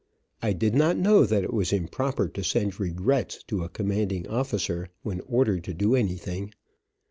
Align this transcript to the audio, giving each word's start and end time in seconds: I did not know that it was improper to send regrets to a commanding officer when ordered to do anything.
I 0.41 0.53
did 0.53 0.73
not 0.73 0.97
know 0.97 1.27
that 1.27 1.43
it 1.43 1.53
was 1.53 1.71
improper 1.71 2.27
to 2.27 2.43
send 2.43 2.79
regrets 2.79 3.43
to 3.43 3.63
a 3.63 3.69
commanding 3.69 4.27
officer 4.27 4.89
when 5.03 5.21
ordered 5.27 5.63
to 5.65 5.75
do 5.75 5.93
anything. 5.93 6.55